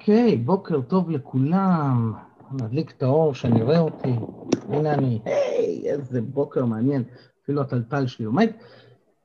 [0.00, 2.14] אוקיי, בוקר טוב לכולם.
[2.52, 4.14] נדליק את האור, שנראה אותי.
[4.68, 7.02] הנה אני, היי, איזה בוקר מעניין.
[7.44, 8.50] אפילו הטלטל שלי עומד.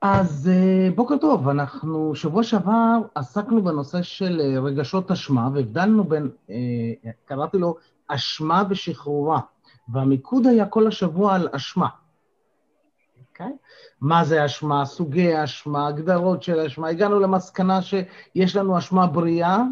[0.01, 6.29] אז אה, בוקר טוב, אנחנו שבוע שעבר עסקנו בנושא של אה, רגשות אשמה, והבדלנו בין,
[6.49, 7.75] אה, קראתי לו
[8.07, 9.39] אשמה ושחרורה,
[9.89, 11.87] והמיקוד היה כל השבוע על אשמה.
[11.87, 13.31] Okay?
[13.31, 13.53] אוקיי?
[14.01, 16.87] מה זה אשמה, סוגי אשמה, הגדרות של אשמה.
[16.87, 19.63] הגענו למסקנה שיש לנו אשמה בריאה,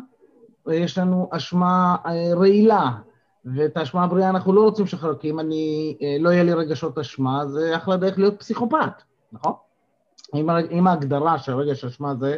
[0.66, 1.96] ויש לנו אשמה
[2.36, 2.92] רעילה,
[3.46, 7.48] ואת האשמה הבריאה אנחנו לא רוצים לשחרר, כי אם אני, לא יהיה לי רגשות אשמה,
[7.48, 9.54] זה אחלה דרך להיות פסיכופת, נכון?
[10.72, 12.38] אם ההגדרה של רגש אשמה זה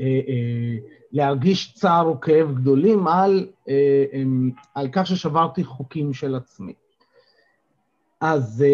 [0.00, 0.76] אה, אה,
[1.12, 4.04] להרגיש צער או כאב גדולים על, אה,
[4.74, 6.72] על כך ששברתי חוקים של עצמי.
[8.20, 8.64] אז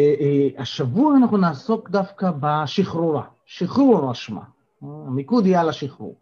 [0.58, 4.40] השבוע אנחנו נעסוק דווקא בשחרורה, שחרור אשמה,
[4.82, 6.14] המיקוד יהיה על השחרור.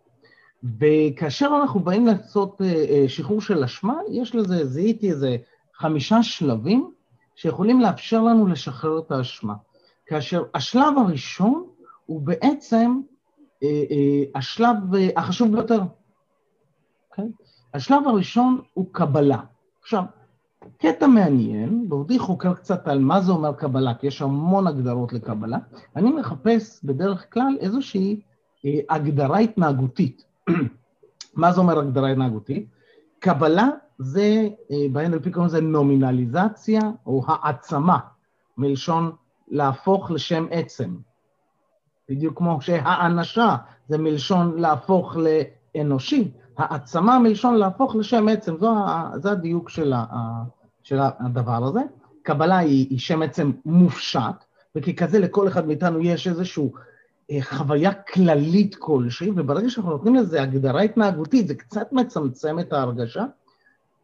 [0.80, 2.60] וכאשר אנחנו באים לעשות
[3.08, 5.36] שחרור של אשמה, יש לזה, זיהיתי איזה
[5.74, 6.90] חמישה שלבים
[7.34, 9.54] שיכולים לאפשר לנו לשחרר את האשמה.
[10.06, 11.66] כאשר השלב הראשון
[12.06, 13.00] הוא בעצם
[13.62, 15.80] אה, אה, השלב אה, החשוב ביותר.
[15.80, 15.84] Okay?
[17.10, 17.24] אוקיי?
[17.74, 19.40] השלב הראשון הוא קבלה.
[19.82, 20.04] עכשיו,
[20.78, 25.58] קטע מעניין, בעודי חוקר קצת על מה זה אומר קבלה, כי יש המון הגדרות לקבלה,
[25.96, 28.20] אני מחפש בדרך כלל איזושהי
[28.64, 30.24] אה, הגדרה התנהגותית.
[31.36, 32.66] מה זה אומר הגדרה התנהגותית?
[33.18, 37.98] קבלה זה, אה, ב-NLP קוראים לזה נומינליזציה או העצמה,
[38.58, 39.12] מלשון
[39.48, 40.96] להפוך לשם עצם.
[42.08, 43.56] בדיוק כמו שהאנשה
[43.88, 48.74] זה מלשון להפוך לאנושי, העצמה מלשון להפוך לשם עצם, זו,
[49.16, 50.04] זה הדיוק של, ה,
[50.82, 51.80] של הדבר הזה.
[52.22, 54.44] קבלה היא, היא שם עצם מופשט,
[54.76, 56.68] וככזה לכל אחד מאיתנו יש איזושהי אה,
[57.40, 63.24] חוויה כללית כלשהי, וברגע שאנחנו נותנים לזה הגדרה התנהגותית, זה קצת מצמצם את ההרגשה.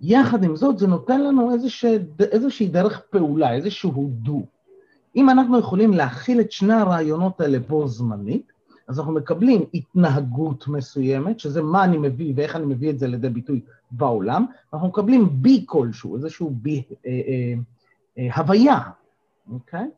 [0.00, 4.42] יחד עם זאת, זה נותן לנו איזושה, איזושהי דרך פעולה, איזשהו דו.
[5.16, 8.52] אם אנחנו יכולים להכיל את שני הרעיונות האלה בו זמנית,
[8.88, 13.28] אז אנחנו מקבלים התנהגות מסוימת, שזה מה אני מביא ואיך אני מביא את זה לידי
[13.28, 17.54] ביטוי בעולם, אנחנו מקבלים בי כלשהו, איזשהו בי, אה, אה,
[18.18, 18.78] אה, הוויה,
[19.52, 19.88] אוקיי?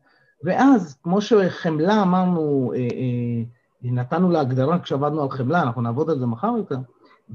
[0.43, 3.43] ואז, כמו שחמלה אמרנו, אה, אה,
[3.83, 6.77] נתנו לה הגדרה כשעבדנו על חמלה, אנחנו נעבוד על זה מחר יותר,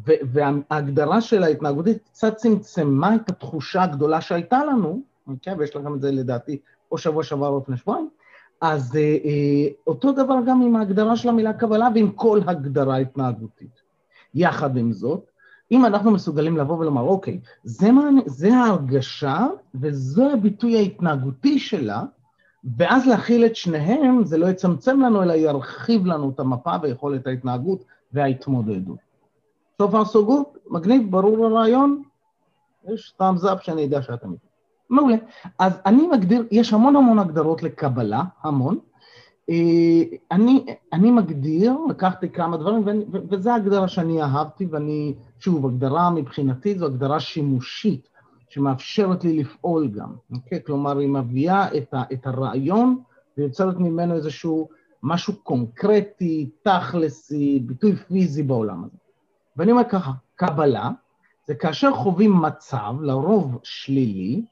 [0.05, 5.55] וההגדרה של ההתנהגותית קצת צמצמה את התחושה הגדולה שהייתה לנו, אוקיי?
[5.55, 6.59] ויש לכם את זה לדעתי
[6.93, 8.09] או שבוע שעבר או לפני שבועיים,
[8.61, 13.81] אז אה, אה, אותו דבר גם עם ההגדרה של המילה קבלה ועם כל הגדרה התנהגותית.
[14.35, 15.31] יחד עם זאת,
[15.73, 22.03] אם אנחנו מסוגלים לבוא ולומר, אוקיי, זה, מה, זה ההרגשה וזה הביטוי ההתנהגותי שלה,
[22.77, 27.85] ואז להכיל את שניהם, זה לא יצמצם לנו, אלא ירחיב לנו את המפה ויכולת ההתנהגות
[28.13, 28.99] וההתמודדות.
[29.83, 32.03] סוף הסוגות, מגניב, ברור הרעיון?
[32.89, 34.47] יש thumbs up שאני יודע שאתם איתי.
[34.91, 35.17] מעולה.
[35.59, 38.79] אז אני מגדיר, יש המון המון הגדרות לקבלה, המון.
[39.51, 40.03] אה,
[40.33, 42.85] אני, אני מגדיר, לקחתי כמה דברים,
[43.31, 48.09] וזו הגדרה שאני אהבתי, ואני, שוב, הגדרה מבחינתי זו הגדרה שימושית,
[48.49, 50.63] שמאפשרת לי לפעול גם, אוקיי?
[50.67, 53.03] כלומר, היא מביאה את, ה, את הרעיון
[53.39, 54.69] ויוצרת ממנו איזשהו
[55.03, 58.97] משהו קונקרטי, תכלסי, ביטוי פיזי בעולם הזה.
[59.57, 60.91] ואני אומר ככה, קבלה
[61.47, 64.45] זה כאשר חווים מצב, לרוב שלילי,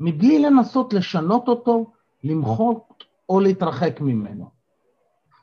[0.00, 1.92] מבלי לנסות לשנות אותו,
[2.24, 2.94] למחוק
[3.28, 4.50] או להתרחק ממנו.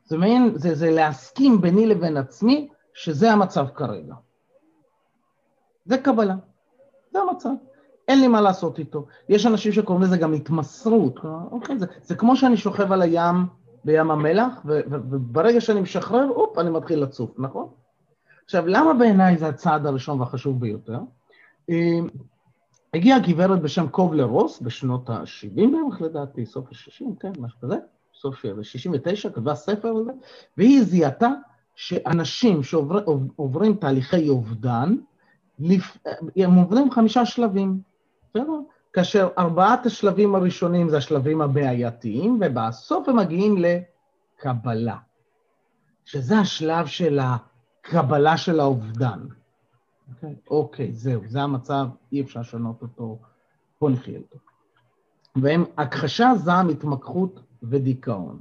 [0.06, 4.16] זה מעין, זה, זה להסכים ביני לבין עצמי שזה המצב כרגע.
[5.86, 6.36] זה קבלה,
[7.12, 7.50] זה המצב.
[8.12, 9.06] אין לי מה לעשות איתו.
[9.30, 11.20] יש אנשים שקוראים לזה גם התמסרות.
[11.52, 13.46] אוקיי, זה, זה כמו שאני שוכב על הים
[13.86, 17.68] בים המלח, ו, ו, וברגע שאני משחרר, אופ, אני מתחיל לצוף, נכון?
[18.46, 21.00] עכשיו, למה בעיניי זה הצעד הראשון והחשוב ביותר?
[21.70, 22.00] אה,
[22.94, 27.76] הגיעה גברת בשם קובלר רוס בשנות ה-70 בערך לדעתי, סוף ה-60, כן, משהו כזה,
[28.14, 30.12] סוף ה-69, כתבה ספר הזה,
[30.58, 31.30] והיא זיהתה
[31.76, 34.96] שאנשים שעוברים תהליכי אובדן,
[36.36, 37.91] הם עוברים חמישה שלבים,
[38.32, 38.60] בסדר?
[38.94, 44.98] כאשר ארבעת השלבים הראשונים זה השלבים הבעייתיים, ובסוף הם מגיעים לקבלה,
[46.06, 49.20] שזה השלב של הקבלה של האובדן.
[50.10, 53.20] אוקיי, אוקיי, זהו, זה המצב, אי אפשר לשנות אותו,
[53.82, 54.38] בוא נחיה איתו.
[55.36, 58.40] והם הכחשה, זעם, התמקחות ודיכאון,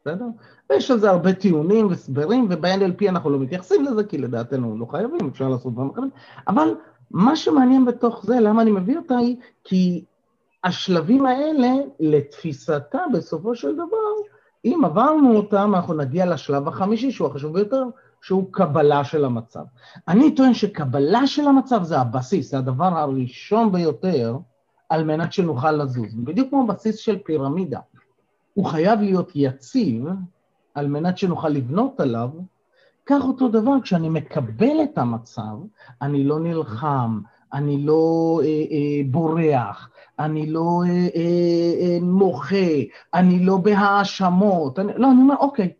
[0.00, 0.26] בסדר?
[0.70, 5.28] ויש על זה הרבה טיעונים והסברים, וב-NLP אנחנו לא מתייחסים לזה, כי לדעתנו לא חייבים,
[5.28, 6.10] אפשר לעשות דברים אחרים,
[6.48, 6.74] אבל
[7.10, 10.04] מה שמעניין בתוך זה, למה אני מביא אותה, היא כי
[10.64, 11.68] השלבים האלה,
[12.00, 14.14] לתפיסתה, בסופו של דבר,
[14.64, 17.84] אם עברנו אותם, אנחנו נגיע לשלב החמישי, שהוא החשוב ביותר,
[18.22, 19.64] שהוא קבלה של המצב.
[20.08, 24.36] אני טוען שקבלה של המצב זה הבסיס, זה הדבר הראשון ביותר
[24.88, 26.14] על מנת שנוכל לזוז.
[26.14, 27.80] בדיוק כמו בסיס של פירמידה.
[28.54, 30.04] הוא חייב להיות יציב
[30.74, 32.28] על מנת שנוכל לבנות עליו,
[33.06, 35.56] כך אותו דבר, כשאני מקבל את המצב,
[36.02, 37.20] אני לא נלחם,
[37.52, 42.56] אני לא אה, אה, בורח, אני לא אה, אה, אה, מוחה,
[43.14, 45.72] אני לא בהאשמות, אני, לא, אני אומר, אוקיי,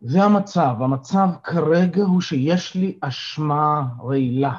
[0.00, 0.76] זה המצב.
[0.80, 4.54] המצב כרגע הוא שיש לי אשמה רעילה.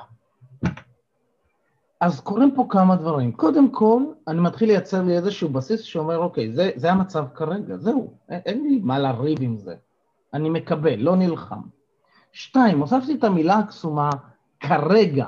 [2.01, 3.31] אז קורים פה כמה דברים.
[3.31, 8.13] קודם כל, אני מתחיל לייצר לי איזשהו בסיס שאומר, אוקיי, זה, זה המצב כרגע, זהו,
[8.29, 9.75] אין, אין לי מה לריב עם זה.
[10.34, 11.62] אני מקבל, לא נלחם.
[12.31, 14.10] שתיים, הוספתי את המילה הקסומה
[14.60, 15.26] כרגע.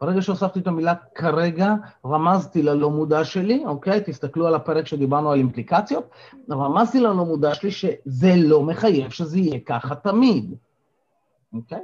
[0.00, 1.74] ברגע שהוספתי את המילה כרגע,
[2.06, 4.00] רמזתי ללא מודע שלי, אוקיי?
[4.06, 6.10] תסתכלו על הפרק שדיברנו על אימפליקציות,
[6.50, 10.54] רמזתי ללא מודע שלי שזה לא מחייב שזה יהיה ככה תמיד,
[11.52, 11.82] אוקיי?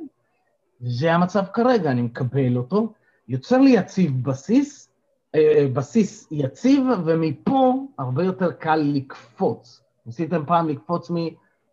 [0.80, 2.92] זה המצב כרגע, אני מקבל אותו,
[3.28, 4.90] יוצר לי יציב בסיס,
[5.34, 9.82] אה, בסיס יציב, ומפה הרבה יותר קל לקפוץ.
[10.06, 11.10] ניסיתם פעם לקפוץ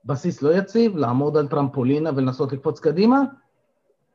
[0.06, 3.22] מבסיס לא יציב, לעמוד על טרמפולינה ולנסות לקפוץ קדימה?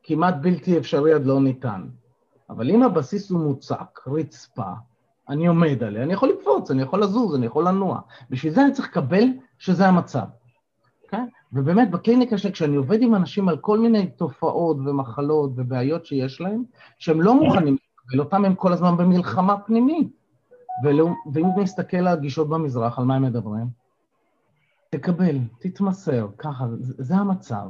[0.03, 1.87] כמעט בלתי אפשרי עד לא ניתן.
[2.49, 4.71] אבל אם הבסיס הוא מוצק, רצפה,
[5.29, 7.99] אני עומד עליה, אני יכול לקפוץ, אני יכול לזוז, אני יכול לנוע.
[8.29, 9.23] בשביל זה אני צריך לקבל
[9.59, 10.19] שזה המצב.
[10.19, 11.03] Okay?
[11.03, 11.19] אוקיי?
[11.53, 16.63] ובאמת, בקליניקה שלי, כשאני עובד עם אנשים על כל מיני תופעות ומחלות ובעיות שיש להם,
[16.99, 20.07] שהם לא מוכנים לקבל אותם, הם כל הזמן במלחמה פנימית.
[20.83, 23.80] ולא, ואם נסתכל על הגישות במזרח, על מה הם מדברים?
[24.95, 27.67] תקבל, תתמסר, ככה, זה, זה המצב.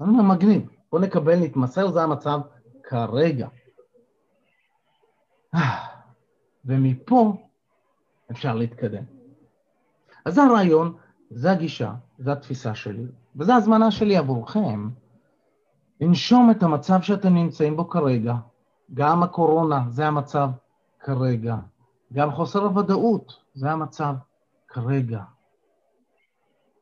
[0.00, 2.40] אני מגניב, בוא נקבל, נתמסר, זה המצב
[2.82, 3.48] כרגע.
[6.64, 7.36] ומפה
[8.30, 9.04] אפשר להתקדם.
[10.24, 10.96] אז זה הרעיון,
[11.30, 13.06] זה הגישה, זו התפיסה שלי,
[13.36, 14.88] וזו הזמנה שלי עבורכם,
[16.00, 18.34] לנשום את המצב שאתם נמצאים בו כרגע.
[18.94, 20.50] גם הקורונה, זה המצב
[21.00, 21.56] כרגע.
[22.12, 24.14] גם חוסר הוודאות, זה המצב
[24.68, 25.22] כרגע.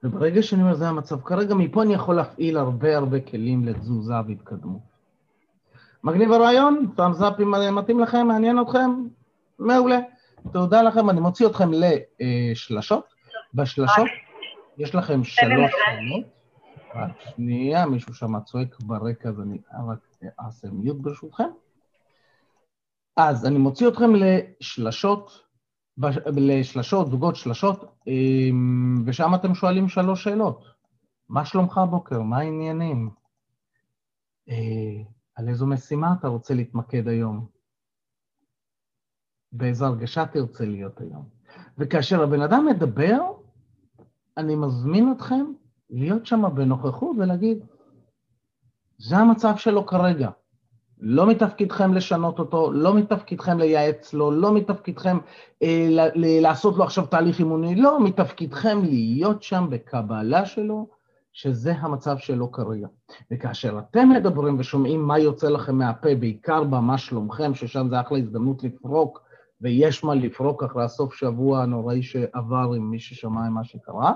[0.04, 4.82] וברגע שאני אומר זה המצב כרגע, מפה אני יכול להפעיל הרבה הרבה כלים לתזוזה והתקדמות.
[6.04, 6.92] מגניב הרעיון?
[6.96, 8.90] פעם זאפ אם מתאים לכם, מעניין אתכם?
[9.58, 9.98] מעולה.
[10.52, 13.04] תודה לכם, אני מוציא אתכם לשלשות.
[13.54, 14.06] בשלשות
[14.78, 16.24] יש לכם שלוש שאלות.
[16.94, 19.58] רק שנייה, מישהו שם צועק ברקע, אז אני
[19.88, 19.98] רק
[20.40, 21.48] אעשה מיוט ברשותכם.
[23.16, 25.43] אז אני מוציא אתכם לשלשות,
[26.36, 30.64] לשלשות, זוגות שלשות, אמ, ושם אתם שואלים שלוש שאלות.
[31.28, 32.22] מה שלומך הבוקר?
[32.22, 33.10] מה העניינים?
[34.48, 34.54] אה,
[35.34, 37.46] על איזו משימה אתה רוצה להתמקד היום?
[39.52, 41.28] באיזו הרגשה תרצה להיות היום?
[41.78, 43.20] וכאשר הבן אדם מדבר,
[44.36, 45.46] אני מזמין אתכם
[45.90, 47.58] להיות שם בנוכחות ולהגיד,
[48.98, 50.30] זה המצב שלו כרגע.
[50.98, 55.18] לא מתפקידכם לשנות אותו, לא מתפקידכם לייעץ לו, לא מתפקידכם
[55.62, 60.88] אה, לעשות לו עכשיו תהליך אימוני, לא, מתפקידכם להיות שם בקבלה שלו
[61.32, 62.86] שזה המצב שלו כרגע.
[63.30, 68.64] וכאשר אתם מדברים ושומעים מה יוצא לכם מהפה, בעיקר במה שלומכם, ששם זה אחלה הזדמנות
[68.64, 69.22] לפרוק,
[69.60, 74.12] ויש מה לפרוק אחרי הסוף שבוע הנוראי שעבר עם מי ששמע עם מה שקרה,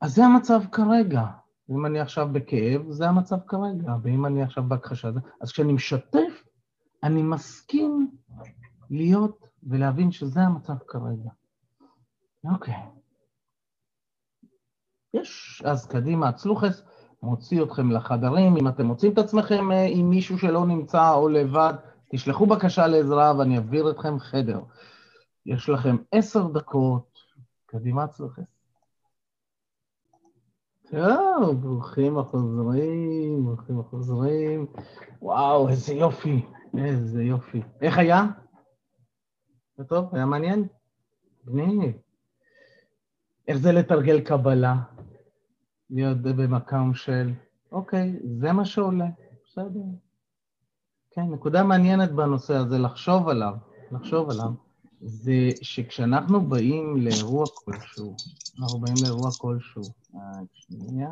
[0.00, 1.22] אז זה המצב כרגע.
[1.70, 6.44] אם אני עכשיו בכאב, זה המצב כרגע, ואם אני עכשיו בהכחשה, אז כשאני משתף,
[7.02, 8.10] אני מסכים
[8.90, 11.30] להיות ולהבין שזה המצב כרגע.
[12.52, 12.74] אוקיי.
[15.14, 16.82] יש, אז קדימה, צלוחס,
[17.22, 21.74] מוציא אתכם לחדרים, אם אתם מוצאים את עצמכם אה, עם מישהו שלא נמצא או לבד,
[22.10, 24.60] תשלחו בקשה לעזרה ואני אעביר אתכם חדר.
[25.46, 27.18] יש לכם עשר דקות,
[27.66, 28.55] קדימה צלוחס.
[30.90, 34.66] טוב, ברוכים החוזרים, ברוכים החוזרים.
[35.22, 36.44] וואו, איזה יופי,
[36.78, 37.62] איזה יופי.
[37.82, 38.26] איך היה?
[39.78, 40.14] זה טוב?
[40.14, 40.66] היה מעניין?
[41.44, 41.92] מגניב.
[43.48, 44.76] איך זה לתרגל קבלה?
[45.90, 47.32] להיות במקום של,
[47.72, 49.06] אוקיי, זה מה שעולה,
[49.44, 49.80] בסדר.
[51.10, 53.54] כן, נקודה מעניינת בנושא הזה, לחשוב עליו,
[53.92, 54.50] לחשוב עליו,
[55.00, 58.16] זה שכשאנחנו באים לאירוע כלשהו,
[58.60, 59.82] אנחנו באים לאירוע כלשהו,
[60.52, 61.10] שנייה,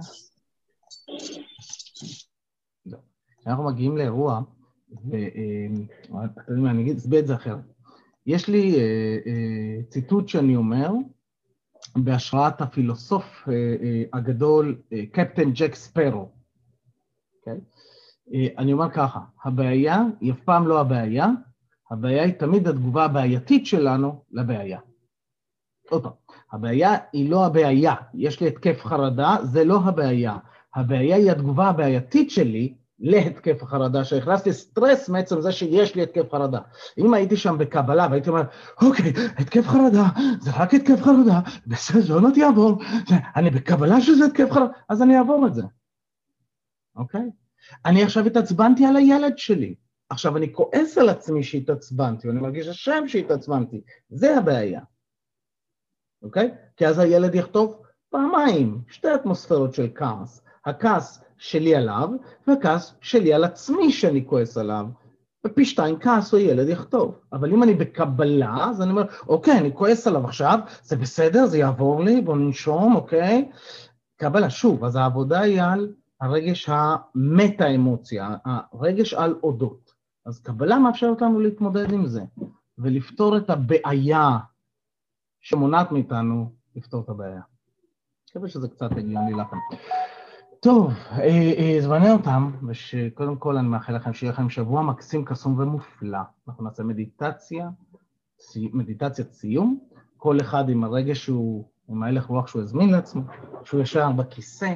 [2.87, 2.99] לא.
[3.41, 4.41] כשאנחנו מגיעים לאירוע,
[4.91, 5.09] ואתם
[6.49, 7.65] יודעים מה, אני אסביר את זה אחרת.
[8.27, 10.91] יש לי אה, אה, ציטוט שאני אומר,
[11.97, 16.29] בהשראת הפילוסוף אה, אה, הגדול אה, קפטן ג'ק ספרו.
[17.39, 17.61] אוקיי?
[18.59, 21.29] אני אומר ככה, הבעיה היא אף פעם לא הבעיה,
[21.91, 24.81] הבעיה היא תמיד התגובה הבעייתית שלנו לבעיה.
[25.91, 26.13] עוד פעם,
[26.53, 27.95] הבעיה היא לא הבעיה.
[28.15, 30.37] יש לי התקף חרדה, זה לא הבעיה.
[30.75, 36.61] הבעיה היא התגובה הבעייתית שלי להתקף החרדה, שהכנסתי סטרס מעצם זה שיש לי התקף חרדה.
[36.99, 38.43] אם הייתי שם בקבלה והייתי אומר,
[38.83, 40.05] אוקיי, התקף חרדה,
[40.41, 42.79] זה רק התקף חרדה, בסדר, עוד מעט יעבור,
[43.37, 45.63] אני בקבלה שזה התקף חרדה, אז אני אעבור את זה,
[46.97, 47.31] אוקיי?
[47.87, 49.75] אני עכשיו התעצבנתי על הילד שלי.
[50.09, 53.81] עכשיו, אני כועס על עצמי שהתעצבנתי, ואני מרגיש אשם שהתעצבנתי.
[54.09, 54.81] זה הבעיה,
[56.23, 56.55] אוקיי?
[56.77, 60.41] כי אז הילד יכתוב פעמיים, שתי אטמוספירות של כעס.
[60.67, 62.09] הכעס שלי עליו,
[62.47, 64.87] והכעס שלי על עצמי שאני כועס עליו.
[65.47, 67.19] ופי שתיים כעס או ילד יכתוב.
[67.33, 71.59] אבל אם אני בקבלה, אז אני אומר, אוקיי, אני כועס עליו עכשיו, זה בסדר, זה
[71.59, 73.51] יעבור לי, בוא ננשום, אוקיי?
[74.17, 79.84] קבלה, שוב, אז העבודה היא על הרגש המטה-אמוציה, הרגש על אודות.
[80.27, 82.23] אז קבלה מאפשרת לנו להתמודד עם זה,
[82.79, 84.39] ולפתור את הבעיה
[85.41, 87.41] שמונעת מאיתנו לפתור את הבעיה.
[88.31, 89.57] מקווה שזה קצת הגיוני לכם.
[90.61, 90.93] טוב,
[91.81, 96.19] זמני אותם, ושקודם כל אני מאחל לכם שיהיה לכם שבוע מקסים, קסום ומופלא.
[96.49, 97.69] אנחנו נעשה מדיטציה,
[98.57, 99.79] מדיטציית סיום,
[100.17, 103.23] כל אחד עם הרגש שהוא, עם ההלך רוח שהוא הזמין לעצמו,
[103.65, 104.75] שהוא ישר בכיסא,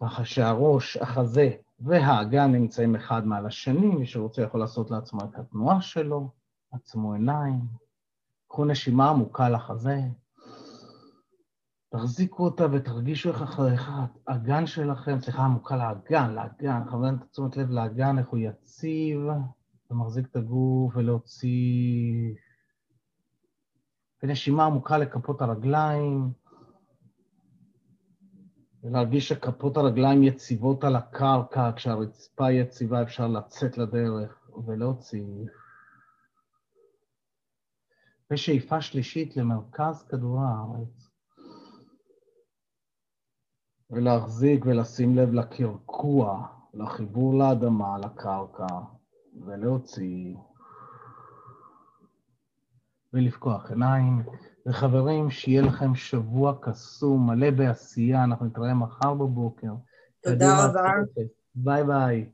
[0.00, 1.50] ככה שהראש, החזה
[1.80, 6.30] והאגן נמצאים אחד מעל השני, מי שרוצה יכול לעשות לעצמו את התנועה שלו,
[6.72, 7.60] עצמו עיניים,
[8.48, 10.00] קחו נשימה עמוקה לחזה,
[11.88, 13.90] תחזיקו אותה ותרגישו איך אחריך
[14.26, 19.20] האגן שלכם, סליחה, עמוקה לאגן, לאגן, כוון את תשומת לב לאגן, איך הוא יציב,
[19.90, 22.34] ומחזיק את הגוף ולהוציא...
[24.22, 26.32] ונשימה עמוקה לכפות הרגליים,
[28.86, 35.46] ולהרגיש שכפות הרגליים יציבות על הקרקע, כשהרצפה יציבה אפשר לצאת לדרך ולהוציא.
[38.30, 41.10] ושאיפה שלישית למרכז כדור הארץ.
[43.90, 48.66] ולהחזיק ולשים לב לקרקוע, לחיבור לאדמה, לקרקע,
[49.46, 50.34] ולהוציא.
[53.12, 54.22] ולפקוח עיניים.
[54.66, 59.72] וחברים, שיהיה לכם שבוע קסום, מלא בעשייה, אנחנו נתראה מחר בבוקר.
[60.22, 60.90] תודה רבה.
[61.54, 62.26] ביי ביי.